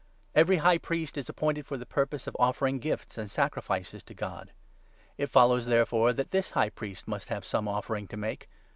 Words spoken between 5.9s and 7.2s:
that this High Priest